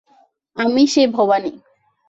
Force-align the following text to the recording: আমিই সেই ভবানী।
আমিই 0.57 0.87
সেই 0.87 1.07
ভবানী। 1.07 1.51